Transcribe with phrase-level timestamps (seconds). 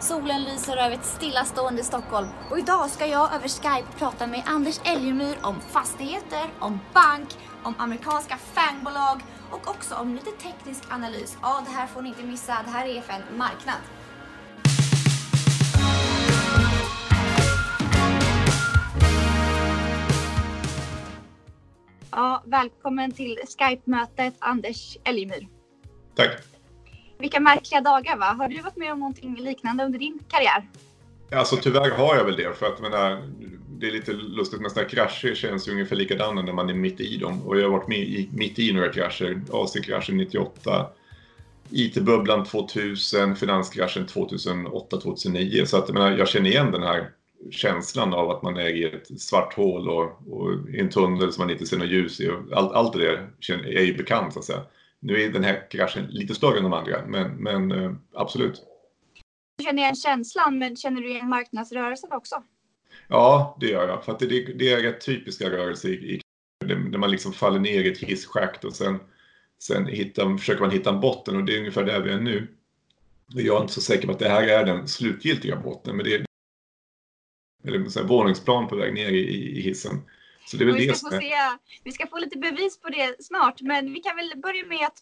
[0.00, 4.80] Solen lyser över ett stillastående Stockholm och idag ska jag över Skype prata med Anders
[4.84, 7.28] Elgemyr om fastigheter, om bank,
[7.62, 9.20] om amerikanska fangbolag
[9.50, 11.38] och också om lite teknisk analys.
[11.42, 12.62] Ja, det här får ni inte missa.
[12.64, 13.80] Det här är FN Marknad.
[22.10, 25.48] Ja, välkommen till Skype-mötet Anders Elgemyr.
[26.14, 26.55] Tack.
[27.18, 28.26] Vilka märkliga dagar va?
[28.38, 30.68] Har du varit med om någonting liknande under din karriär?
[31.32, 33.22] Alltså tyvärr har jag väl det för att menar,
[33.68, 37.00] det är lite lustigt men sådana krascher känns ju ungefär likadana när man är mitt
[37.00, 39.40] i dem och jag har varit med i, mitt i några krascher.
[39.52, 40.86] Asienkraschen 98,
[41.70, 47.10] IT-bubblan 2000, finanskraschen 2008-2009 så att menar, jag känner igen den här
[47.50, 51.42] känslan av att man är i ett svart hål och, och i en tunnel som
[51.44, 52.30] man inte ser något ljus i.
[52.52, 53.30] Allt, allt det där
[53.64, 54.62] är ju bekant så att säga.
[55.00, 58.62] Nu är den här kraschen lite större än de andra, men, men eh, absolut.
[59.58, 62.42] Du känner igen känslan, men känner du igen marknadsrörelsen också?
[63.08, 64.04] Ja, det gör jag.
[64.04, 66.20] För att det, det är rätt typiska rörelser i, i
[66.66, 68.98] där man liksom faller ner i ett hisschakt och sen,
[69.58, 72.48] sen hittar, försöker man hitta en botten och det är ungefär där vi är nu.
[73.26, 76.14] Jag är inte så säker på att det här är den slutgiltiga botten, men det
[76.14, 76.26] är
[77.64, 80.02] eller en våningsplan på väg ner i, i hissen.
[80.46, 81.34] Så det är väl vi, ska det få se,
[81.84, 84.98] vi ska få lite bevis på det snart, men vi kan väl börja med att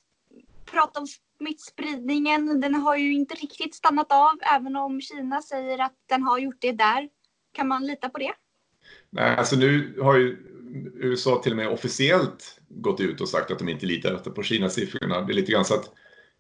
[0.65, 1.07] prata om
[1.39, 2.61] smittspridningen.
[2.61, 6.61] Den har ju inte riktigt stannat av, även om Kina säger att den har gjort
[6.61, 7.09] det där.
[7.53, 8.33] Kan man lita på det?
[9.11, 10.37] Nej, alltså nu har ju
[10.95, 15.21] USA till och med officiellt gått ut och sagt att de inte litar på Kina-siffrorna.
[15.21, 15.91] Det är lite grann så att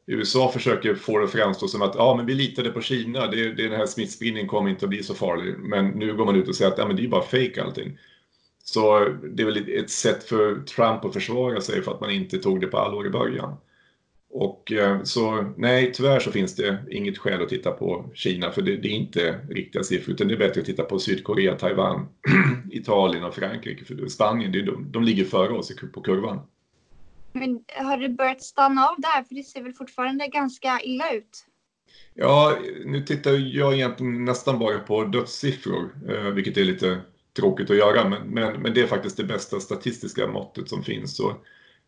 [0.07, 3.53] USA försöker få det att framstå som att ja, men vi litade på Kina, det,
[3.55, 5.59] det, den här smittspridningen kommer inte att bli så farlig.
[5.59, 7.99] Men nu går man ut och säger att ja, men det är bara fake allting.
[8.65, 12.39] Så det är väl ett sätt för Trump att försvara sig för att man inte
[12.39, 13.57] tog det på allvar i början.
[14.31, 18.62] Och eh, så nej, tyvärr så finns det inget skäl att titta på Kina för
[18.62, 22.09] det, det är inte riktiga siffror utan det är bättre att titta på Sydkorea, Taiwan,
[22.70, 23.85] Italien och Frankrike.
[23.85, 26.41] För Spanien, det är de, de ligger före oss på kurvan.
[27.33, 29.23] Men har det börjat stanna av där?
[29.23, 31.46] För det ser väl fortfarande ganska illa ut?
[32.14, 37.01] Ja, nu tittar jag egentligen nästan bara på dödssiffror, eh, vilket är lite
[37.36, 41.17] tråkigt att göra, men, men, men det är faktiskt det bästa statistiska måttet som finns.
[41.17, 41.36] Så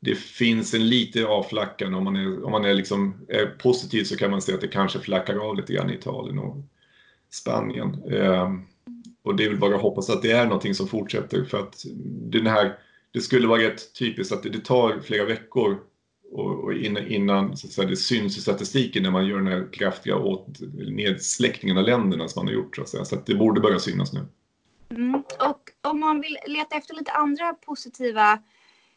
[0.00, 1.94] det finns en liten avflackan.
[1.94, 4.68] Om man, är, om man är, liksom, är positiv så kan man se att det
[4.68, 6.56] kanske flackar av lite grann i Italien och
[7.30, 8.02] Spanien.
[8.12, 8.52] Eh,
[9.22, 11.84] och det är väl bara att hoppas att det är någonting som fortsätter för att
[12.30, 12.78] den här,
[13.12, 15.78] det skulle vara rätt typiskt att det, det tar flera veckor
[16.32, 19.66] och, och innan, innan så säga, det syns i statistiken när man gör den här
[19.72, 20.46] kraftiga åt,
[20.88, 22.76] nedsläckningen av länderna som man har gjort.
[22.76, 23.04] Så att, säga.
[23.04, 24.20] så att det borde börja synas nu.
[24.91, 25.14] Mm.
[25.50, 28.38] Och om man vill leta efter lite andra positiva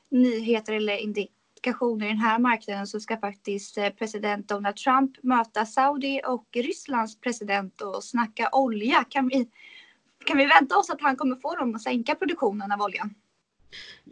[0.10, 5.66] nyheter eller indikationer i den här marknaden så ska faktiskt eh, president Donald Trump möta
[5.66, 9.04] Saudi och Rysslands president och snacka olja.
[9.10, 9.50] Kan vi,
[10.26, 13.16] kan vi vänta oss att han kommer få dem att sänka produktionen av oljan?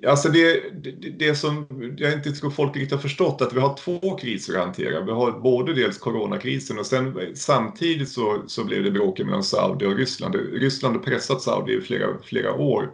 [0.07, 3.77] Alltså det, det, det som jag inte tror folk riktigt har förstått att vi har
[3.77, 5.01] två kriser att hantera.
[5.01, 9.85] Vi har både dels coronakrisen och sen samtidigt så, så blev det bråk mellan Saudi
[9.85, 10.35] och Ryssland.
[10.35, 12.91] Ryssland har pressat Saudi i flera, flera år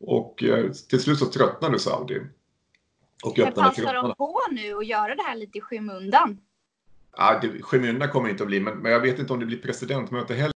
[0.00, 2.20] och eh, till slut så tröttnade Saudi.
[3.24, 6.40] Och Men passar de på nu att göra det här lite i skymundan?
[7.16, 9.46] Ja, det, skymundan kommer det inte att bli, men, men jag vet inte om det
[9.46, 10.52] blir presidentmöte heller.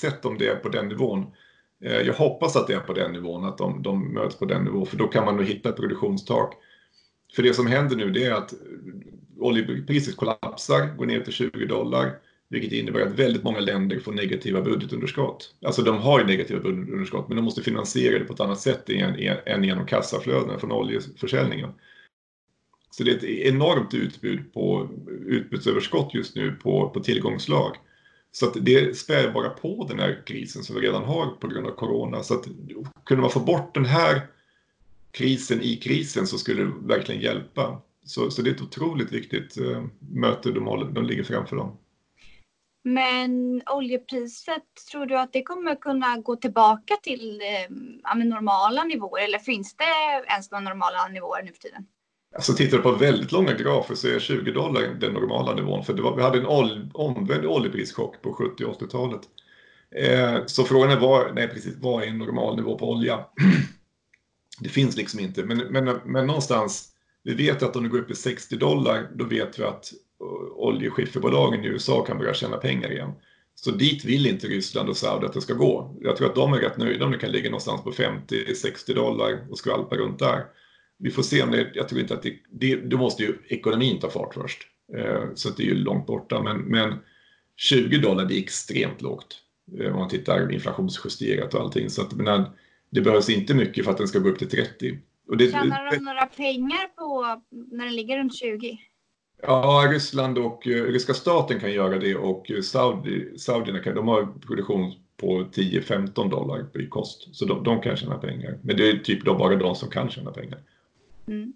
[0.00, 1.26] Sett om det är på den nivån.
[1.82, 4.64] Eh, jag hoppas att det är på den nivån, att de, de möts på den
[4.64, 6.54] nivån, för då kan man nog hitta ett produktionstak.
[7.36, 8.58] För det som händer nu det är att eh,
[9.38, 12.12] oljepriset kollapsar, går ner till 20 dollar,
[12.48, 15.54] vilket innebär att väldigt många länder får negativa budgetunderskott.
[15.64, 18.90] Alltså de har ju negativa budgetunderskott, men de måste finansiera det på ett annat sätt
[19.46, 21.70] än genom kassaflödena från oljeförsäljningen.
[22.90, 24.88] Så det är ett enormt utbud på
[25.26, 27.76] utbudsöverskott just nu på, på tillgångslag.
[28.32, 31.66] Så att det spär bara på den här krisen som vi redan har på grund
[31.66, 32.22] av corona.
[32.22, 32.44] Så att
[33.04, 34.26] kunde man få bort den här
[35.10, 37.80] krisen i krisen så skulle det verkligen hjälpa.
[38.04, 41.78] Så, så det är ett otroligt viktigt eh, möte de, de ligger framför dem.
[42.84, 49.38] Men oljepriset, tror du att det kommer kunna gå tillbaka till eh, normala nivåer eller
[49.38, 49.84] finns det
[50.26, 51.86] ens några normala nivåer nu för tiden?
[52.34, 55.84] Alltså tittar du på väldigt långa grafer så är 20 dollar den normala nivån.
[55.84, 59.20] För det var, vi hade en ol, omvänd oljeprischock på 70 och 80-talet.
[59.96, 63.24] Eh, så frågan är vad, nej, precis, vad är en normal nivå på olja?
[64.60, 65.44] det finns liksom inte.
[65.44, 66.88] Men, men, men någonstans,
[67.22, 70.52] vi vet att om det går upp i 60 dollar, då vet vi att eh,
[70.54, 73.12] oljeskifferbolagen i USA kan börja tjäna pengar igen.
[73.54, 75.96] Så dit vill inte Ryssland och Saudi att det ska gå.
[76.00, 79.46] Jag tror att de är rätt nöjda om det kan ligga någonstans på 50-60 dollar
[79.50, 80.44] och skvalpa runt där
[81.02, 83.98] vi får se om det, jag tror inte att det, det, det måste ju ekonomin
[83.98, 84.62] ta fart först.
[84.96, 86.42] Eh, så det är ju långt borta.
[86.42, 86.94] Men, men
[87.56, 89.38] 20 dollar det är extremt lågt.
[89.92, 91.90] Om man tittar inflationsjusterat och allting.
[91.90, 92.44] Så att, men,
[92.90, 94.98] det behövs inte mycket för att den ska gå upp till 30.
[95.28, 98.78] Och det, Tjänar de några pengar på när den ligger runt 20?
[99.42, 104.92] Ja, Ryssland och ryska staten kan göra det och Saudi, Saudierna kan, de har produktion
[105.16, 107.36] på 10-15 dollar i kost.
[107.36, 108.58] Så de, de, kan tjäna pengar.
[108.62, 110.58] Men det är typ då bara de som kan tjäna pengar.
[111.28, 111.52] Mm.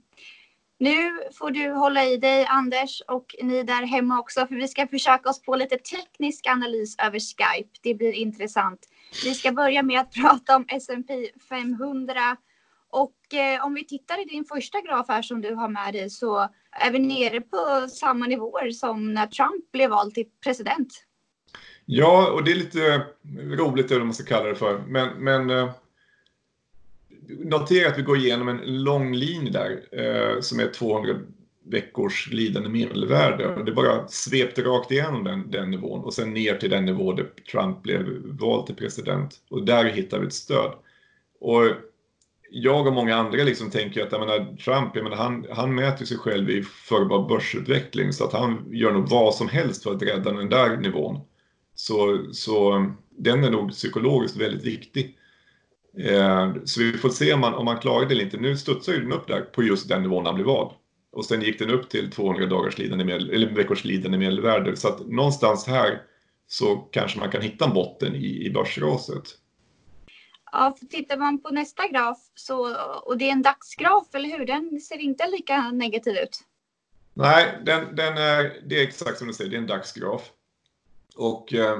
[0.79, 4.87] Nu får du hålla i dig Anders och ni där hemma också för vi ska
[4.87, 7.71] försöka oss på lite teknisk analys över Skype.
[7.83, 8.81] Det blir intressant.
[9.25, 12.37] Vi ska börja med att prata om S&P 500
[12.91, 16.11] och eh, om vi tittar i din första graf här som du har med dig
[16.11, 20.89] så är vi nere på samma nivåer som när Trump blev vald till president.
[21.85, 23.07] Ja, och det är lite
[23.57, 24.79] roligt eller vad man ska kalla det för.
[24.79, 25.71] Men, men eh,
[27.29, 31.15] notera att vi går igenom en lång linje där eh, som är 200
[31.69, 33.49] veckors glidande medelvärde.
[33.49, 37.13] Och det bara svepte rakt igenom den, den nivån och sen ner till den nivå
[37.13, 39.35] där Trump blev vald till president.
[39.49, 40.73] Och där hittar vi ett stöd.
[41.41, 41.65] Och
[42.51, 46.05] jag och många andra liksom tänker att jag menar, Trump, jag menar, han, han mäter
[46.05, 50.03] sig själv i förbar börsutveckling så att han gör nog vad som helst för att
[50.03, 51.21] rädda den där nivån.
[51.75, 52.87] Så, så
[53.19, 55.19] den är nog psykologiskt väldigt viktig.
[55.99, 58.37] Eh, så vi får se om man, om man klarar det eller inte.
[58.37, 60.71] Nu studsar ju den upp där på just den nivån han blev vald.
[61.13, 64.77] Och sen gick den upp till 200 dagars lidande medel, eller veckors lidande medelvärde.
[64.77, 66.03] Så att någonstans här
[66.47, 69.25] så kanske man kan hitta en botten i, i börsraset.
[70.53, 74.47] Ja, för tittar man på nästa graf så, och det är en dagsgraf, eller hur?
[74.47, 76.41] Den ser inte lika negativ ut.
[77.15, 80.31] Nej, den, den är, det är exakt som du säger, det är en dagsgraf.
[81.17, 81.79] Och eh,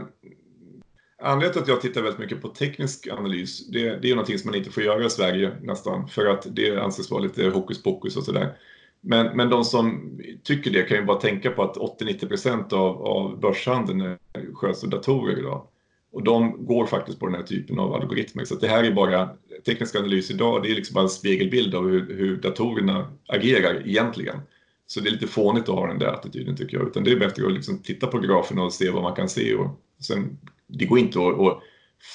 [1.23, 4.51] anledningen till att jag tittar väldigt mycket på teknisk analys, det, det är någonting som
[4.51, 8.17] man inte får göra i Sverige nästan, för att det anses vara lite hokus pokus
[8.17, 8.59] och sådär.
[9.01, 10.11] Men, men de som
[10.43, 14.19] tycker det kan ju bara tänka på att 80-90% av, av börshandeln
[14.55, 15.67] sköts av datorer idag.
[16.13, 18.45] Och de går faktiskt på den här typen av algoritmer.
[18.45, 19.31] Så det här är bara
[19.67, 24.41] teknisk analys idag, det är liksom bara en spegelbild av hur, hur datorerna agerar egentligen.
[24.87, 26.87] Så det är lite fånigt att ha den där attityden tycker jag.
[26.87, 29.55] Utan det är bättre att liksom titta på graferna och se vad man kan se.
[29.55, 31.63] Och sen, det går inte att, att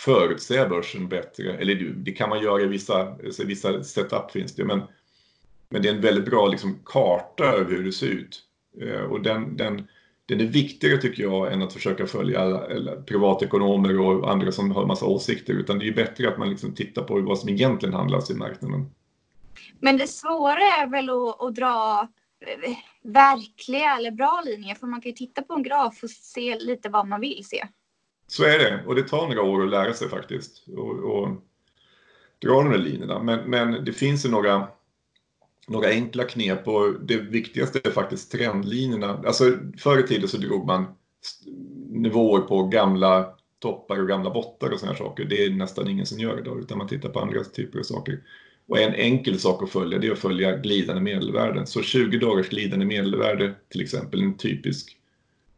[0.05, 1.57] förutsäga börsen bättre.
[1.57, 4.65] Eller det kan man göra i vissa, alltså vissa setup finns det.
[4.65, 4.81] Men,
[5.69, 8.43] men det är en väldigt bra liksom, karta över hur det ser ut.
[8.81, 9.87] Eh, och den, den,
[10.25, 14.85] den är viktigare tycker jag än att försöka följa alla, privatekonomer och andra som har
[14.85, 15.53] massa åsikter.
[15.53, 18.91] Utan det är bättre att man liksom tittar på vad som egentligen handlas i marknaden.
[19.79, 22.07] Men det svåra är väl att, att dra
[22.39, 24.75] eh, verkliga eller bra linjer.
[24.75, 27.67] För man kan ju titta på en graf och se lite vad man vill se.
[28.31, 30.63] Så är det och det tar några år att lära sig faktiskt.
[30.77, 31.29] Och, och
[32.41, 33.23] dra de där linjerna.
[33.23, 34.67] Men, men det finns ju några,
[35.67, 39.23] några enkla knep och det viktigaste är faktiskt trendlinjerna.
[39.25, 40.85] Alltså förr i tiden så drog man
[41.89, 45.25] nivåer på gamla toppar och gamla bottar och sådana saker.
[45.25, 48.19] Det är nästan ingen som gör idag utan man tittar på andra typer av saker.
[48.67, 51.67] Och en enkel sak att följa det är att följa glidande medelvärden.
[51.67, 54.97] Så 20 dagars glidande medelvärde till exempel, en typisk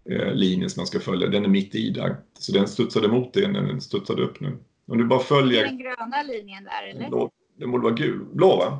[0.09, 2.15] eh, linje som man ska följa, den är mitt i där.
[2.39, 4.57] Så den studsade mot det när den studsade upp nu.
[4.85, 5.63] Om du bara följer...
[5.63, 7.09] Den gröna linjen där eller?
[7.09, 8.25] Blå, den borde vara gul.
[8.33, 8.79] Blå va?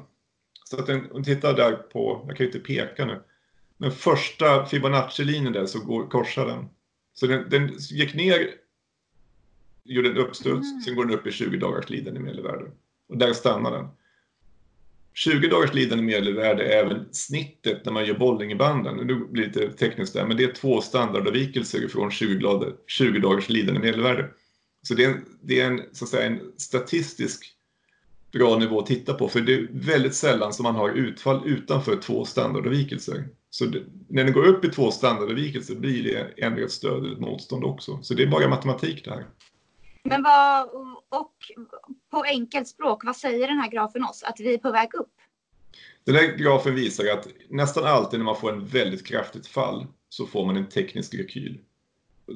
[0.64, 3.22] Så att den, om du tittar där på, jag kan ju inte peka nu,
[3.78, 6.66] men första Fibonacci-linjen där så går, korsar den.
[7.14, 8.50] Så den, den gick ner,
[9.84, 10.82] gjorde en uppstuds, mm.
[10.82, 12.72] sen går den upp i 20 dagars glidande medelvärde.
[13.10, 13.88] Och där stannar den.
[15.14, 18.96] 20 dagars lidande medelvärde är även snittet när man gör Bollingebanden.
[18.96, 23.50] Nu blir det lite tekniskt där, men det är två standardavvikelser från 20, 20 dagars
[23.50, 24.30] lidande medelvärde.
[24.82, 27.54] Så det är, en, det är en, så att säga, en statistisk
[28.32, 31.96] bra nivå att titta på, för det är väldigt sällan som man har utfall utanför
[31.96, 33.28] två standardavvikelser.
[33.50, 37.14] Så det, när den går upp i två standardavvikelser blir det ändå ett stöd eller
[37.14, 38.00] ett motstånd också.
[38.02, 39.26] Så det är bara matematik det här.
[40.04, 40.70] Men vad,
[41.10, 41.34] och
[42.12, 44.24] på enkelt språk, vad säger den här grafen oss?
[44.24, 45.14] Att vi är på väg upp?
[46.04, 50.26] Den här grafen visar att nästan alltid när man får en väldigt kraftigt fall så
[50.26, 51.60] får man en teknisk rekyl.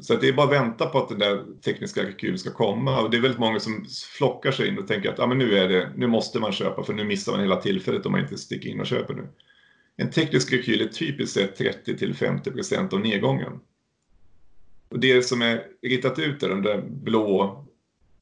[0.02, 3.02] Så det är bara att vänta på att den där tekniska rekylen ska komma.
[3.02, 3.86] Och det är väldigt många som
[4.18, 6.84] flockar sig in och tänker att ah, men nu, är det, nu måste man köpa
[6.84, 9.28] för nu missar man hela tillfället om man inte sticker in och köper nu.
[9.98, 13.60] En teknisk rekyl är typiskt sett 30 50% av nedgången.
[14.90, 17.66] Och det som är ritat ut är de där blå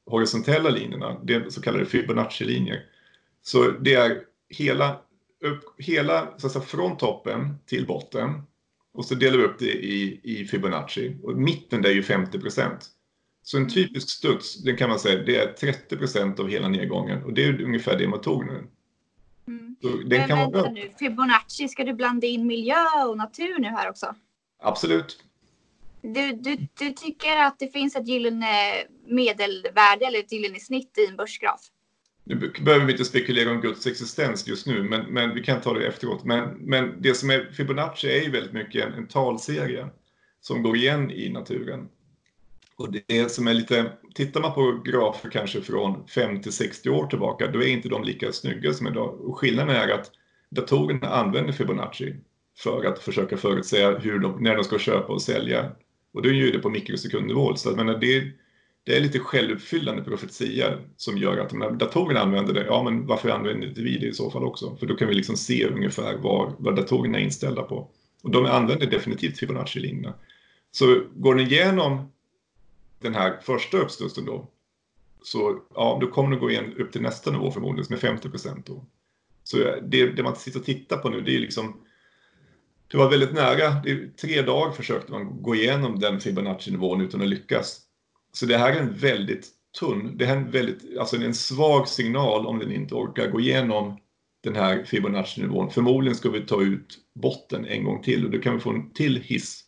[0.06, 2.82] horisontella linjerna, det är så kallade Fibonacci-linjer.
[3.42, 5.00] Så det är hela,
[5.40, 8.42] upp, hela så att säga, från toppen till botten
[8.92, 12.70] och så delar vi upp det i, i Fibonacci och mitten där är ju 50%
[13.42, 17.32] Så en typisk studs, den kan man säga, det är 30% av hela nedgången och
[17.32, 18.66] det är ungefär det man tog nu.
[19.46, 19.76] Mm.
[20.06, 24.14] den kan vänta nu, Fibonacci, ska du blanda in miljö och natur nu här också?
[24.62, 25.18] Absolut.
[26.14, 28.46] Du, du, du tycker att det finns ett gyllene
[29.06, 31.60] medelvärde eller ett gyllene snitt i en börsgraf?
[32.24, 35.74] Nu behöver vi inte spekulera om Guds existens just nu, men, men vi kan ta
[35.74, 36.24] det efteråt.
[36.24, 39.88] Men, men det som är Fibonacci är ju väldigt mycket en, en talserie
[40.40, 41.88] som går igen i naturen.
[42.76, 47.46] Och det som är lite, tittar man på grafer kanske från 50 60 år tillbaka,
[47.46, 49.20] då är inte de lika snygga som idag.
[49.20, 50.10] Och skillnaden är att
[50.50, 52.16] datorerna använder Fibonacci
[52.58, 55.72] för att försöka förutsäga hur de, när de ska köpa och sälja.
[56.16, 57.56] Och då är det på mikrosekundnivå.
[57.56, 58.32] Så att, men det,
[58.84, 63.28] det är lite självuppfyllande profetia som gör att när datorerna använder det, ja men varför
[63.28, 64.76] använder inte vi det i så fall också?
[64.76, 67.88] För då kan vi liksom se ungefär vad, vad datorerna är inställda på.
[68.22, 70.14] Och de använder definitivt Fibonacci-linjerna.
[70.70, 72.12] Så går ni igenom
[73.00, 74.48] den här första uppstudsen då,
[75.22, 78.66] så ja, då kommer den gå igen upp till nästa nivå förmodligen, med 50 procent
[78.66, 78.84] då.
[79.44, 81.80] Så det, det, man sitter och tittar på nu, det är liksom
[82.88, 83.70] det var väldigt nära.
[83.84, 87.80] Det, tre dagar försökte man gå igenom den Fibonacci-nivån utan att lyckas.
[88.32, 89.48] Så det här är en väldigt
[89.80, 93.40] tunn, det här är en väldigt, alltså en svag signal om den inte orkar gå
[93.40, 93.98] igenom
[94.42, 95.70] den här Fibonacci-nivån.
[95.70, 98.90] Förmodligen ska vi ta ut botten en gång till och då kan vi få en
[98.90, 99.62] till hiss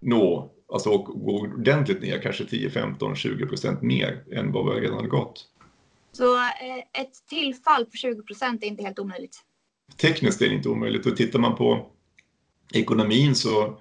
[0.00, 4.80] nå, alltså och gå ordentligt ner, kanske 10, 15, 20 procent mer än vad vi
[4.80, 5.44] redan har gått.
[6.12, 9.36] Så eh, ett tillfall på 20 procent är inte helt omöjligt?
[9.96, 11.90] Tekniskt är det inte omöjligt och tittar man på
[12.72, 13.80] ekonomin så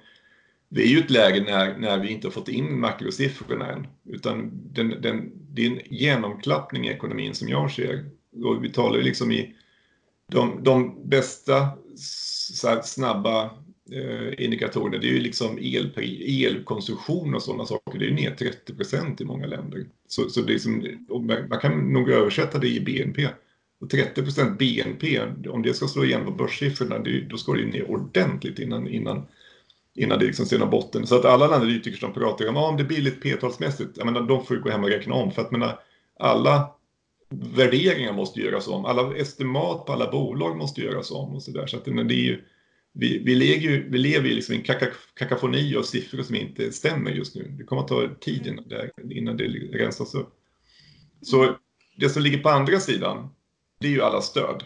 [0.70, 3.88] vi är ju ett läge när, när vi inte har fått in makrosiffrorna än.
[4.06, 8.06] Utan den, den, det är en genomklappning i ekonomin som jag ser.
[8.44, 9.56] Och vi talar ju liksom i
[10.32, 11.70] de, de bästa
[12.84, 13.46] snabba
[13.92, 14.98] eh, indikatorerna.
[14.98, 15.92] Det är ju liksom el,
[16.46, 18.00] elkonsumtion och sådana saker.
[18.00, 19.86] Det är ju ner 30 procent i många länder.
[20.08, 20.88] Så, så det är som,
[21.50, 23.28] man kan nog översätta det i BNP.
[23.80, 27.60] Och 30 procent BNP, om det ska slå igenom på börssiffrorna, det, då ska det
[27.60, 29.26] ju ner ordentligt innan, innan
[29.96, 31.08] innan det liksom ser någon botten.
[31.08, 34.22] Så att alla analytiker som pratar om, ah, om det är billigt p-talsmässigt, jag menar,
[34.22, 35.32] de får ju gå hem och räkna om.
[35.32, 35.80] För att menar,
[36.20, 36.72] alla
[37.30, 38.86] värderingar måste göras om.
[38.86, 41.68] Alla estimat på alla bolag måste göras om och så där.
[41.68, 42.44] Så att det är ju,
[42.94, 46.36] vi, vi, lever ju, vi lever ju liksom i en kaka, kakafoni av siffror som
[46.36, 47.56] inte stämmer just nu.
[47.58, 50.34] Det kommer att ta tid innan det, innan det rensas upp.
[51.22, 51.56] Så
[51.98, 53.30] det som ligger på andra sidan,
[53.86, 54.64] det är ju alla stöd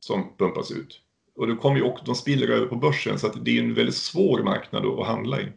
[0.00, 1.00] som pumpas ut.
[1.36, 3.74] Och det kommer ju också, de spiller över på börsen så att det är en
[3.74, 5.52] väldigt svår marknad att handla i.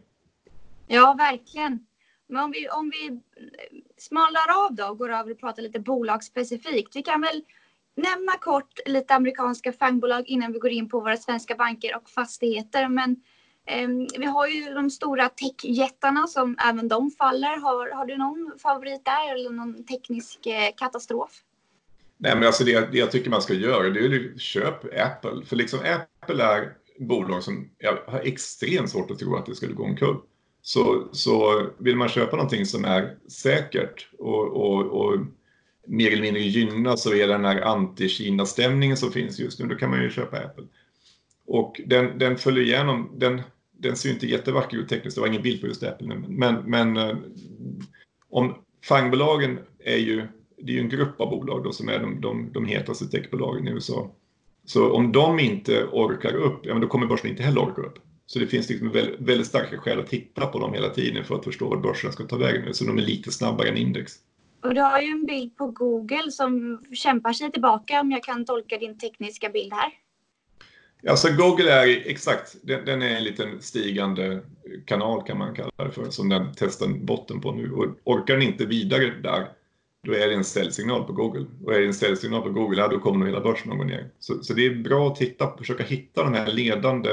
[0.86, 1.86] Ja, verkligen.
[2.28, 3.20] Men om vi, om vi
[3.96, 6.96] smalnar av då och går över och pratar lite bolagsspecifikt.
[6.96, 7.42] Vi kan väl
[7.94, 12.88] nämna kort lite amerikanska fangbolag innan vi går in på våra svenska banker och fastigheter.
[12.88, 13.16] Men
[13.66, 17.60] eh, vi har ju de stora techjättarna som även de faller.
[17.60, 21.42] Har, har du någon favorit där eller någon teknisk eh, katastrof?
[22.18, 25.44] Nej, men alltså det, det jag tycker man ska göra det är att köpa Apple.
[25.46, 29.74] För liksom Apple är bolag som jag har extremt svårt att tro att det skulle
[29.74, 30.16] gå omkull.
[30.62, 35.18] Så, så vill man köpa någonting som är säkert och, och, och
[35.86, 40.02] mer eller mindre gynnas av den här anti-Kina-stämningen som finns just nu, då kan man
[40.02, 40.64] ju köpa Apple.
[41.46, 43.42] Och den, den följer igenom, den,
[43.72, 46.96] den ser inte jättevacker ut tekniskt, det var ingen bild på just Apple men, men
[46.96, 47.16] eh,
[48.30, 48.54] om
[48.84, 50.26] fangbolagen är ju
[50.66, 53.68] det är ju en grupp av bolag då som är de, de, de hetaste techbolagen
[53.68, 54.10] i USA.
[54.64, 57.98] Så om de inte orkar upp, ja men då kommer börsen inte heller orka upp.
[58.26, 61.34] Så det finns liksom väldigt, väldigt starka skäl att titta på dem hela tiden för
[61.34, 62.72] att förstå vad börsen ska ta vägen nu.
[62.72, 64.12] Så de är lite snabbare än index.
[64.62, 68.44] Och du har ju en bild på Google som kämpar sig tillbaka om jag kan
[68.44, 69.92] tolka din tekniska bild här.
[71.08, 74.42] Alltså Google är exakt, den, den, är en liten stigande
[74.84, 77.72] kanal kan man kalla det för, som den testar botten på nu.
[77.72, 79.48] Och orkar den inte vidare där,
[80.06, 81.46] då är det en säljsignal på Google.
[81.64, 83.84] Och är det en säljsignal på Google, ja, då kommer nog hela börsen att gå
[83.84, 84.10] ner.
[84.18, 87.10] Så, så, det är bra att titta, försöka hitta de här ledande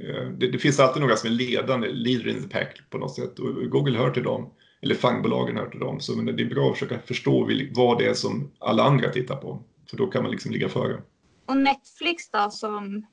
[0.00, 3.14] eh, det, det, finns alltid några som är ledande, leader in the pack på något
[3.14, 3.38] sätt.
[3.38, 4.50] Och Google hör till dem,
[4.82, 6.00] eller fangbolagen hör till dem.
[6.00, 9.62] Så det är bra att försöka förstå vad det är som alla andra tittar på.
[9.90, 11.02] För då kan man liksom ligga före.
[11.46, 13.06] Och Netflix då, som,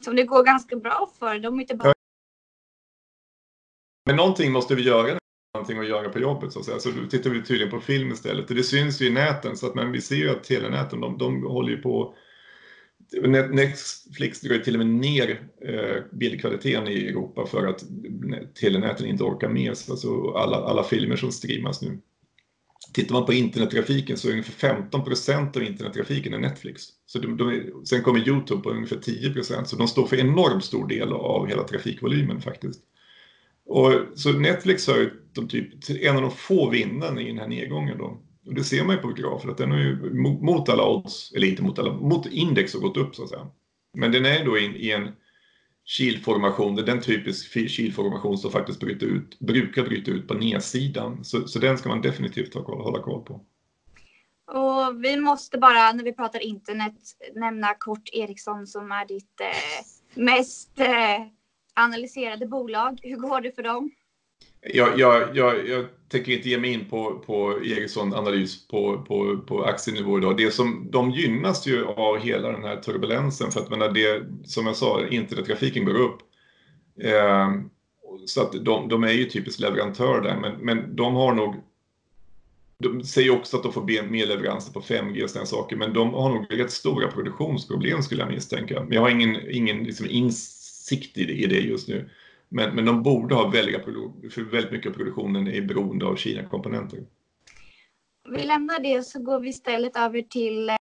[0.00, 1.94] som det går ganska bra för, de är inte bara...
[4.06, 5.17] Men någonting måste vi göra
[5.54, 6.78] någonting att göra på jobbet så att säga.
[6.78, 8.50] Så då tittar vi tydligen på film istället.
[8.50, 11.18] Och det syns ju i näten så att men vi ser ju att telenäten de,
[11.18, 12.14] de håller ju på
[13.50, 17.84] Netflix drar till och med ner eh, bildkvaliteten i Europa för att
[18.60, 21.98] telenäten inte orkar med alltså alla, alla filmer som streamas nu.
[22.92, 26.82] Tittar man på internettrafiken så är ungefär 15 procent av internettrafiken är Netflix.
[27.06, 30.64] Så de, de sen kommer Youtube på ungefär 10 procent, så de står för enormt
[30.64, 32.80] stor del av hela trafikvolymen faktiskt.
[33.66, 37.48] Och, så Netflix har ju de typ, en av de få vinnarna i den här
[37.48, 37.98] nedgången.
[37.98, 38.22] Då.
[38.46, 41.46] Och det ser man ju på grafen att den har ju mot alla odds, eller
[41.46, 43.46] inte mot alla, mot index har gått upp så att säga.
[43.94, 45.08] Men den är då i, i en
[45.84, 51.24] kilformation, det är den typisk kilformation som faktiskt bryter ut, brukar bryta ut på nedsidan.
[51.24, 53.44] Så, så den ska man definitivt ha, hålla koll på.
[54.52, 56.94] Och vi måste bara när vi pratar internet
[57.34, 61.26] nämna kort Ericsson som är ditt eh, mest eh,
[61.74, 63.00] analyserade bolag.
[63.02, 63.90] Hur går det för dem?
[64.60, 69.38] Jag, jag, jag, jag tänker inte ge mig in på, på Ericsson analys på, på,
[69.46, 70.36] på aktienivå idag.
[70.36, 74.66] Det som, de gynnas ju av hela den här turbulensen för att menar, det, som
[74.66, 76.18] jag sa, internettrafiken går upp.
[77.00, 77.48] Eh,
[78.26, 81.54] så att de, de är ju typiskt leverantör där, men, men de har nog
[82.78, 86.14] de säger också att de får mer leveranser på 5G och sådana saker, men de
[86.14, 88.80] har nog rätt stora produktionsproblem skulle jag misstänka.
[88.82, 92.10] Men jag har ingen, ingen liksom insikt i det, i det just nu.
[92.48, 93.80] Men, men de borde ha väldiga,
[94.30, 97.06] för väldigt mycket av produktionen är beroende av Kina-komponenter.
[98.28, 100.76] Vi lämnar det och så går vi istället över till eh,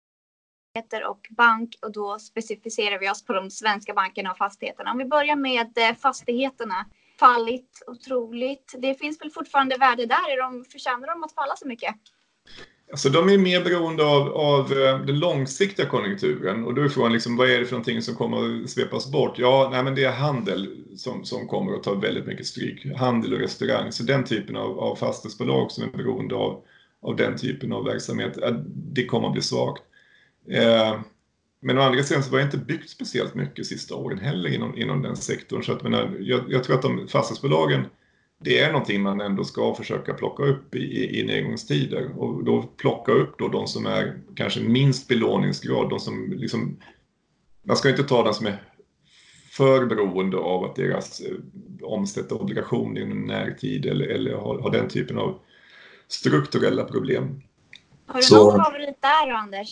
[0.74, 4.92] fastigheter och bank och då specificerar vi oss på de svenska bankerna och fastigheterna.
[4.92, 6.86] Om vi börjar med eh, fastigheterna.
[7.20, 8.76] Fallit otroligt.
[8.78, 10.32] Det finns väl fortfarande värde där?
[10.32, 11.96] Är de, förtjänar de att falla så mycket?
[12.92, 17.14] Alltså de är mer beroende av, av eh, den långsiktiga konjunkturen och då är frågan
[17.14, 19.40] liksom, vad är det för någonting som kommer att svepas bort?
[19.40, 22.86] Ja, nej, men det är handel som, som kommer att ta väldigt mycket stryk.
[22.96, 26.62] Handel och restaurang, så den typen av, av fastighetsbolag som är beroende av,
[27.02, 28.38] av den typen av verksamhet,
[28.68, 29.84] det kommer att bli svagt.
[30.52, 31.00] Eh,
[31.60, 34.78] men å andra sidan så var det inte byggt speciellt mycket sista åren heller inom,
[34.78, 35.64] inom den sektorn.
[35.64, 37.86] Så att, menar, eh, jag, jag tror att de fastighetsbolagen
[38.38, 43.12] det är någonting man ändå ska försöka plocka upp i, i nedgångstider och då plocka
[43.12, 46.78] upp då de som är kanske minst belåningsgrad, de som liksom,
[47.64, 48.62] man ska inte ta den som är
[49.52, 51.36] för beroende av att deras eh,
[51.82, 55.40] omsätta obligation inom närtid eller, eller har, har den typen av
[56.08, 57.42] strukturella problem.
[58.06, 59.68] Har du Så, någon favorit där då, Anders?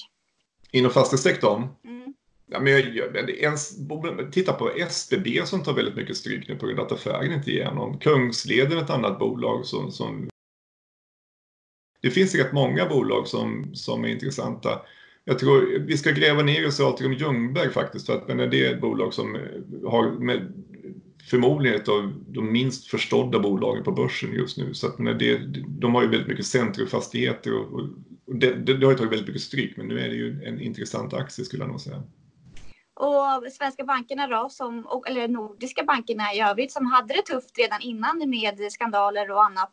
[0.72, 1.68] Inom fastighetssektorn?
[1.84, 2.14] Mm.
[2.48, 3.78] Ja, men jag, ens,
[4.32, 7.52] titta på SBB som tar väldigt mycket stryk nu på grund av att affären inte
[7.52, 8.00] igenom.
[8.00, 10.30] Kungsleden är ett annat bolag som, som
[12.02, 14.82] det finns rätt många bolag som, som är intressanta.
[15.26, 18.66] Jag tror vi ska gräva ner oss i Atrium Ljungberg faktiskt, för att men det
[18.66, 20.54] är ett bolag som eh, har med,
[21.30, 24.74] förmodligen ett av de minst förstådda bolagen på börsen just nu.
[24.74, 27.90] Så att det, de har ju väldigt mycket centrumfastigheter och, och
[28.26, 30.62] det, det, det har ju tagit väldigt mycket stryk, men nu är det ju en
[30.62, 32.04] intressant aktie skulle jag nog säga.
[32.96, 37.82] Och svenska bankerna då, som, eller nordiska bankerna i övrigt som hade det tufft redan
[37.82, 39.72] innan med skandaler och annat,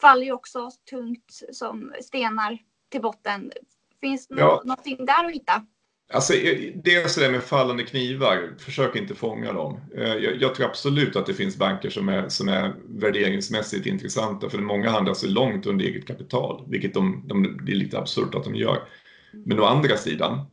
[0.00, 3.52] faller ju också tungt som stenar till botten.
[4.00, 4.62] Finns det ja.
[4.64, 5.66] någonting där att hitta?
[6.12, 6.32] Alltså,
[6.74, 9.80] dels det med fallande knivar, försök inte fånga dem.
[9.96, 14.50] Eh, jag, jag, tror absolut att det finns banker som är, som är värderingsmässigt intressanta,
[14.50, 18.34] för många handlar sig långt under eget kapital, vilket de, de, det är lite absurt
[18.34, 18.82] att de gör.
[19.32, 20.46] Men å andra sidan,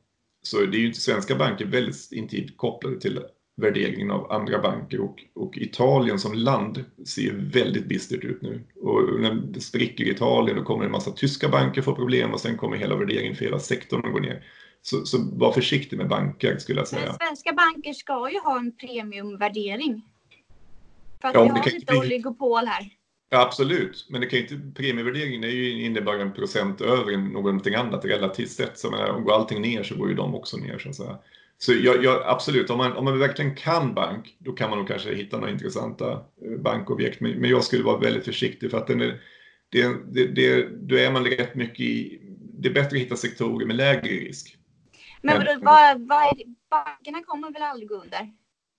[0.43, 3.19] så det är ju inte svenska banker väldigt intimt kopplade till
[3.55, 8.63] värderingen av andra banker och, och Italien som land ser väldigt bistert ut nu.
[8.81, 12.57] Och när det spricker Italien då kommer en massa tyska banker få problem och sen
[12.57, 14.45] kommer hela värderingen för hela sektorn att gå ner.
[14.81, 17.05] Så, så var försiktig med banker skulle jag säga.
[17.05, 20.01] Men svenska banker ska ju ha en premiumvärdering.
[21.21, 22.89] För att ja, vi har lite oligopol här.
[23.33, 28.05] Ja, absolut, men det kan inte, premievärderingen är ju innebär en procent över någonting annat
[28.05, 28.79] relativt sett.
[28.79, 31.17] Så menar, går allting ner så går ju de också ner så att säga.
[31.57, 34.87] Så jag, jag, absolut, om man, om man verkligen kan bank, då kan man nog
[34.87, 37.19] kanske hitta några intressanta eh, bankobjekt.
[37.19, 39.21] Men, men jag skulle vara väldigt försiktig för att den är,
[39.69, 43.65] det, det, det, då är man rätt mycket i, det är bättre att hitta sektorer
[43.65, 44.57] med lägre risk.
[45.21, 46.35] Men vad, vad, vad är,
[46.69, 48.33] bankerna kommer väl aldrig gå under?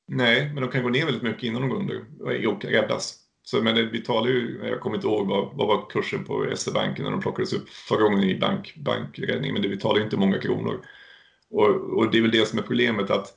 [0.08, 2.04] Nej, men de kan gå ner väldigt mycket innan de går under
[2.50, 3.23] och räddas.
[3.46, 6.52] Så, men det, vi talar ju, jag kommer inte ihåg vad, vad var kursen på
[6.56, 10.16] SE-banken när de plockades upp förra gången i bank, bankräddning, men det, vi talar inte
[10.16, 10.80] många kronor.
[11.50, 13.36] Och, och, det är väl det som är problemet att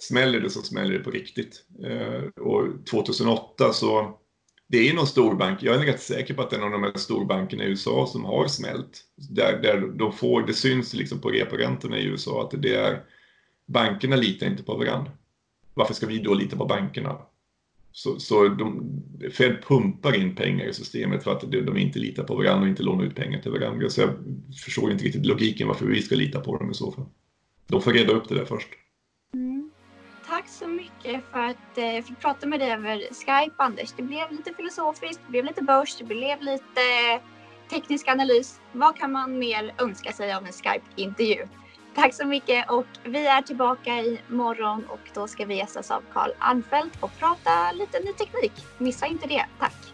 [0.00, 1.64] smäller det så smäller det på riktigt.
[1.84, 4.18] Eh, och 2008 så,
[4.66, 6.80] det är ju någon storbank, jag är rätt säker på att det är någon av
[6.80, 9.00] de här storbankerna i USA som har smält.
[9.16, 13.02] Där, där de får, det syns liksom på reporäntorna i USA att det är,
[13.66, 15.12] bankerna litar inte på varandra.
[15.74, 17.18] Varför ska vi då lita på bankerna?
[17.96, 19.02] Så, så de,
[19.32, 22.82] Fed pumpar in pengar i systemet för att de inte litar på varandra och inte
[22.82, 23.90] lånar ut pengar till varandra.
[23.90, 24.10] Så jag
[24.64, 27.06] förstår inte riktigt logiken varför vi ska lita på dem i så fall.
[27.66, 28.68] De får reda upp det där först.
[29.34, 29.70] Mm.
[30.26, 33.92] Tack så mycket för att eh, fick prata med dig över Skype, Anders.
[33.96, 36.80] Det blev lite filosofiskt, det blev lite börs, det blev lite
[37.14, 37.22] eh,
[37.70, 38.60] teknisk analys.
[38.72, 41.46] Vad kan man mer önska sig av en Skype-intervju?
[41.96, 46.02] Tack så mycket och vi är tillbaka i morgon och då ska vi gästas av
[46.12, 48.52] Carl Arnfeldt och prata lite ny teknik.
[48.78, 49.46] Missa inte det.
[49.58, 49.93] Tack!